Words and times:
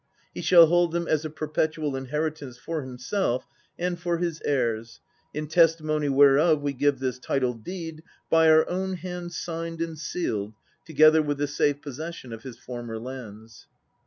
!!'shall 0.41 0.65
hold 0.65 0.93
them 0.93 1.07
as 1.07 1.23
a 1.23 1.29
perpetual 1.29 1.95
inheritance 1.95 2.57
for 2.57 2.81
himself 2.81 3.45
and 3.77 3.99
for 3.99 4.17
his: 4.17 4.41
in 5.31 5.45
testimony 5.47 6.09
whereof 6.09 6.59
we 6.59 6.73
give 6.73 6.97
this 6.97 7.19
title 7.19 7.53
deed, 7.53 8.01
by 8.27 8.49
our 8.49 8.67
own 8.67 8.93
hand 8.95 9.31
signed 9.31 9.79
and 9.79 9.99
sealed, 9.99 10.55
together 10.85 11.21
with 11.21 11.37
the 11.37 11.45
safe 11.45 11.83
possession 11.83 12.33
of 12.33 12.41
his 12.41 12.57
former 12.57 12.97
lands. 12.97 13.67